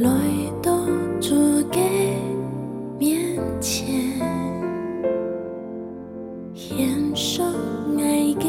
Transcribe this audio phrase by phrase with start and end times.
[0.00, 0.10] 来
[0.62, 0.86] 到
[1.20, 1.34] 主
[1.72, 1.80] 的
[3.00, 4.14] 面前，
[6.54, 7.44] 献上
[7.96, 8.46] 爱的。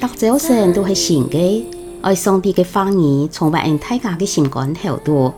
[0.00, 1.62] 读早晨都是新嘅，
[2.00, 5.34] 爱上帝嘅话语，充满大家嘅心肝头度。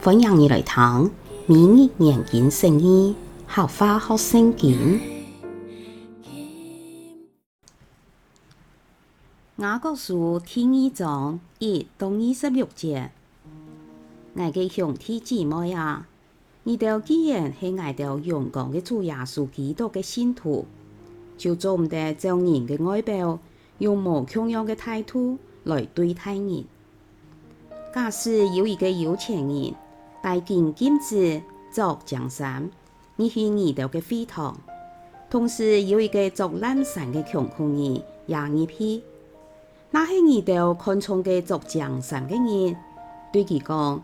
[0.00, 1.10] 欢迎你来听，
[1.46, 3.16] 每日研经圣经，
[3.48, 5.00] 学话学圣经。
[9.56, 13.10] 雅各书第二章一到二十六节，
[14.36, 16.08] 我嘅兄弟姊妹啊，
[16.64, 20.66] 你哋既然系我哋勇敢嘅主耶稣基督嘅信徒，
[21.38, 23.38] 就做唔得照人嘅外表，
[23.78, 26.64] 用无穷样嘅态度来对待人。
[27.94, 29.72] 假使有一个有钱人
[30.20, 31.40] 带金金子
[31.70, 32.68] 做江山，
[33.14, 34.56] 你去你哋嘅会堂；
[35.30, 39.00] 同时有一个做懒散嘅穷苦人也入去。
[39.92, 42.76] 那些你哋看重嘅做江山嘅人，
[43.32, 44.02] 对佢讲，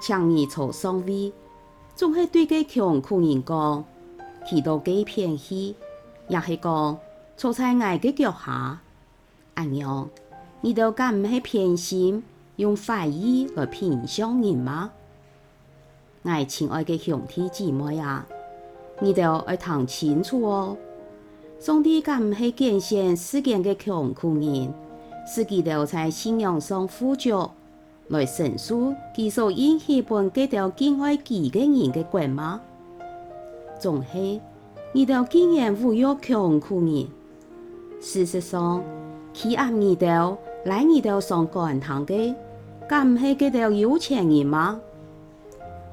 [0.00, 1.32] 请你坐上位，
[1.94, 3.84] 总系对个穷苦人讲，
[4.46, 5.74] 佢都几偏气，
[6.28, 6.98] 也是讲
[7.36, 8.80] 坐在我嘅脚下。
[9.54, 10.08] 阿娘，
[10.60, 12.22] 你都敢唔系偏心，
[12.56, 14.92] 用怀疑来评赏人吗？
[16.22, 18.26] 我亲爱嘅兄弟姐妹啊，
[19.00, 20.76] 你都要听清楚哦，
[21.58, 24.72] 上帝敢唔系拣选世间嘅穷苦人？
[25.26, 27.50] 是基督在信仰上富足，
[28.08, 32.60] 来承受其所应许本给到敬爱己的人的国吗？
[33.78, 34.40] 总系
[34.92, 37.06] 你哋竟然侮辱穷苦人。
[38.00, 38.82] 事实上，
[39.34, 42.34] 欺压你哋、来你哋上讲堂的，
[42.88, 44.80] 敢唔系给到有钱人吗？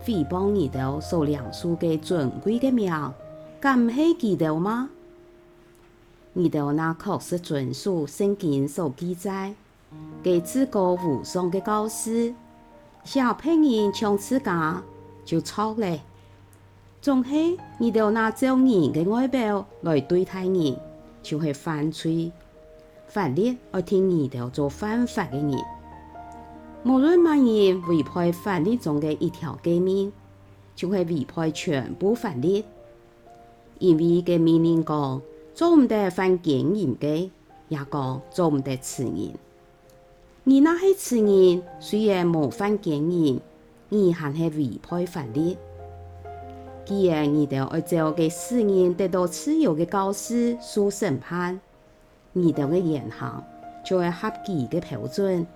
[0.05, 2.93] 诽谤你哋所梁树嘅尊贵的名，
[3.59, 4.89] 敢唔系基督吗？
[6.33, 9.53] 你哋那确实遵守圣经所记载，
[10.23, 12.33] 给自个无上的教师，
[13.03, 14.81] 小朋友像自家
[15.23, 15.99] 就错了。
[17.01, 20.77] 总系你哋那照人的外表来对待人，
[21.21, 22.31] 就会犯罪。
[23.07, 25.51] 法律要听你哋做犯法的人，
[26.83, 30.11] 无论乜人违背法律中的一条诫命，
[30.75, 32.63] 就会违背全部法律，
[33.79, 35.21] 因为嘅命令讲。
[35.53, 37.29] 做唔得犯奸淫嘅，
[37.69, 39.31] 也讲做唔得刺人。
[40.47, 43.39] 你那些刺人，虽然冇犯奸淫，
[43.89, 45.57] 你还是违背法律。
[46.85, 51.59] 既然你哋要照嘅世人得到自由嘅教师受审判，
[52.31, 53.43] 你哋嘅言行
[53.83, 55.47] 就会合己嘅标准。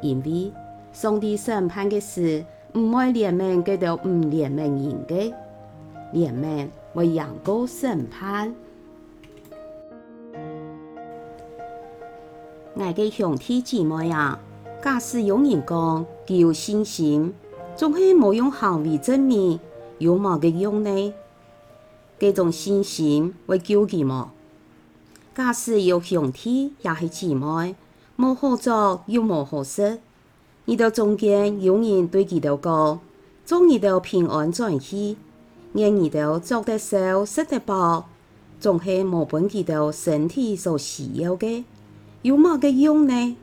[0.00, 0.50] 因为
[0.94, 5.34] 上帝审判嘅事唔会怜悯嗰条唔怜悯人嘅，
[6.14, 8.54] 怜悯为人过审判。
[12.78, 14.38] 我嘅兄弟姊妹啊，
[14.84, 17.32] 假使有人讲具有信心，
[17.74, 19.58] 总系冇用行为证明，
[19.96, 21.14] 有冇嘅用呢？
[22.18, 24.30] 这种信心会救佢么？
[25.34, 27.74] 假使有兄弟也是姊妹，
[28.18, 29.96] 冇好做又冇好说，
[30.66, 33.00] 你到中间有人对佢哋讲，
[33.46, 35.16] 祝你哋平安转去，
[35.72, 38.04] 愿你哋做得少，食得饱，
[38.60, 41.64] 总系冇本佢哋身体所需要嘅。
[42.26, 43.36] 有冇个用呢？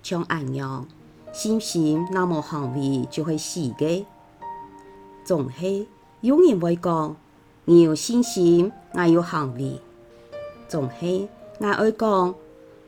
[0.00, 0.86] 像安样，
[1.32, 4.04] 信心那么行为就会死嘅。
[5.24, 5.88] 总系
[6.20, 7.16] 有人会讲，
[7.64, 9.80] 你有信心，我有行为。
[10.68, 11.28] 总系
[11.58, 12.32] 我爱讲，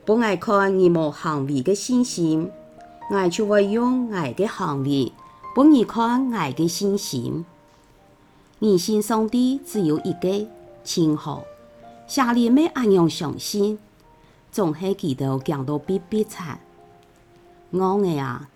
[0.05, 2.49] 不爱看你冇行为嘅信心，
[3.11, 5.11] 我就会用我嘅行为，
[5.53, 7.45] 不你看我嘅信心。
[8.59, 10.47] 你信上帝只有一个，
[10.81, 11.43] 请好，
[12.07, 13.77] 下列咩安样相信？
[14.53, 16.59] 总系记得讲到必必惨，
[17.71, 18.47] 我嘅啊，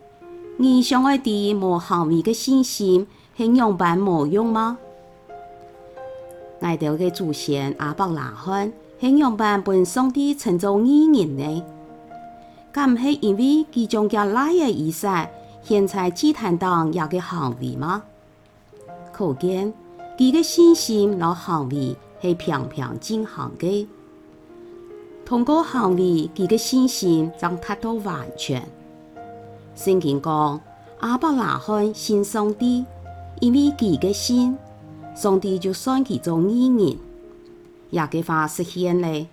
[0.57, 4.77] 你想爱啲无行为嘅信心，系样板无用吗？
[6.59, 8.71] 我哋嘅祖先亚伯拉罕
[9.01, 11.63] 系样板本上帝称作义人呢？
[12.71, 15.27] 敢唔系因为佢将佢拉嘅以撒
[15.63, 18.03] 献在祭坛当有嘅行为吗？
[19.11, 19.73] 可见
[20.15, 23.87] 佢嘅信心和行为系平平进行嘅。
[25.27, 28.65] 通过行为，佢嘅信心将达到完全。
[29.75, 30.61] 圣经讲，
[31.01, 32.85] 阿伯拉罕信上帝，
[33.41, 34.57] 因为佢嘅信，
[35.13, 36.97] 上帝就算佢做义人，
[37.89, 39.27] 也嘅话实现了，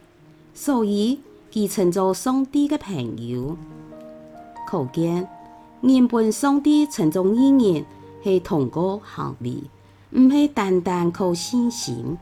[0.52, 1.20] 所以
[1.52, 3.56] 佢称作上帝嘅朋友。
[4.67, 5.29] 可见，
[5.82, 7.87] 原本上帝称作义人
[8.25, 9.58] 系通过行为，
[10.11, 12.19] 唔系单单靠信心。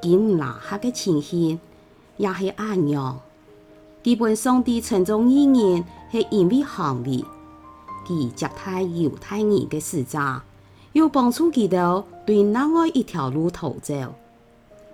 [0.00, 1.60] 佢唔拉黑嘅情形。
[2.20, 3.18] 也系安样，
[4.02, 5.82] 基本上帝称作义人
[6.12, 7.24] 系因为行为，
[8.06, 10.42] 己接待犹太人嘅使者，
[10.92, 13.94] 又帮助佢哋对另外一条路逃走。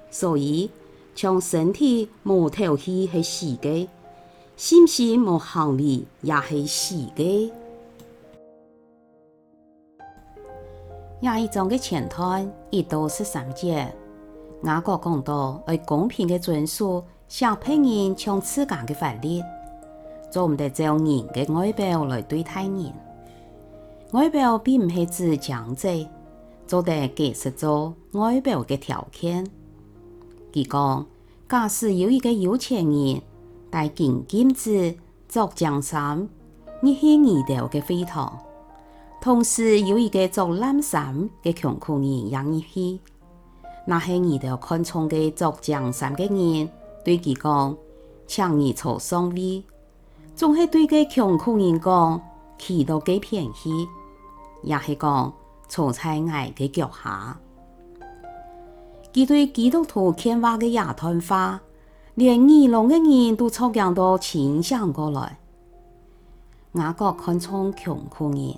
[0.08, 0.70] 所以，
[1.16, 3.88] 将身体无头气系死嘅，
[4.56, 7.50] 心思无行为也系死嘅。
[11.18, 13.92] 廿一章嘅前段一到十三节，
[14.62, 19.42] 雅各讲到爱公平嘅遵守小朋友将自家嘅法律，
[20.30, 22.92] 做唔得照人嘅外表来对待人。
[24.12, 25.88] 外表并唔系指强者，
[26.68, 29.44] 做得解释做外表嘅条件。
[30.52, 31.04] 佢讲，
[31.48, 33.20] 假使有一个有钱人
[33.70, 34.94] 戴金金子
[35.28, 36.28] 做江山，
[36.80, 38.38] 你系二条嘅飞堂。
[39.20, 43.00] 同时有一个做蓝衫嘅穷苦人养你去，
[43.84, 46.70] 那系你哋看重嘅做江山嘅人
[47.06, 47.76] 对佢讲，
[48.26, 49.62] 请你坐上位，
[50.34, 52.20] 总系对个穷苦人讲，
[52.58, 53.86] 去到几便宜，
[54.64, 55.32] 也是讲
[55.68, 57.38] 坐在我嘅脚下。
[59.12, 61.60] 佢对基督徒讲话嘅一段话，
[62.16, 65.38] 连耳聋嘅人都抽样到清醒过来。
[66.72, 68.56] 雅各看重穷苦人。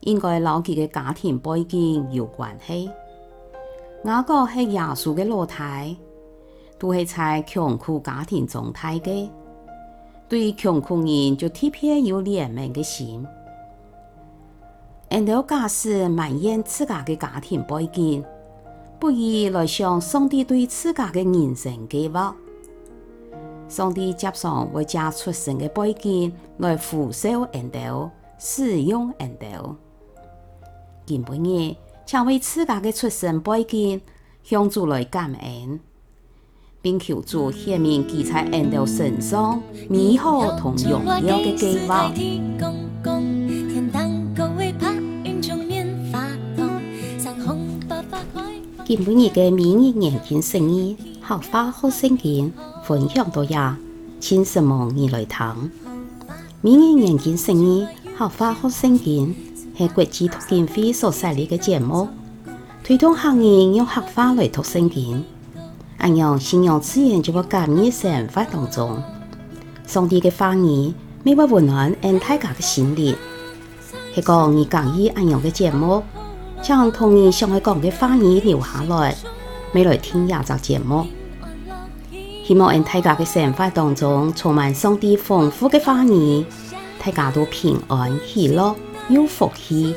[0.00, 2.90] 应该老佢嘅家庭背景有关系。
[4.04, 5.84] 雅各系耶稣嘅老大，
[6.80, 9.28] 都系在穷苦家庭中大嘅，
[10.26, 13.24] 对穷苦人就特别有怜悯嘅心。
[15.10, 18.24] 然后假使埋怨自家嘅家庭背景，
[18.98, 22.34] 不如来想上帝对自家嘅人生计划。
[23.68, 29.76] 上帝接上我家出生嘅背景来扶修恩道，使用恩道。
[31.04, 34.00] 今晡日，请为自家嘅出生背景
[34.42, 35.78] 向主来感恩，
[36.82, 42.10] 并求助下面记在恩道身上美好同荣耀的计划。
[48.86, 52.52] 今晡日嘅明日研经释义客话学圣经
[52.84, 53.78] 分享到呀，
[54.18, 55.70] 请什么你来听？
[56.60, 57.86] 明日研经释义
[58.16, 59.34] 客话学圣经。
[59.76, 62.06] 系国际读经会所设立嘅节目，
[62.84, 65.24] 推动客人用客话来读圣经，
[66.00, 69.02] 按样信仰自然就会感染生活当中。
[69.86, 70.92] 上帝的话语，
[71.22, 73.14] 每晚温暖俺大家的心灵。
[74.14, 76.02] 系讲你介意按样的节目，
[76.62, 79.14] 将同你想爱讲的话语留下来，
[79.72, 81.06] 未来听廿集节目。
[82.44, 86.44] 希望俺大家嘅生活当中充满上帝丰富嘅话语，
[87.04, 88.74] 大家都平安喜乐。
[89.08, 89.94] 有福气。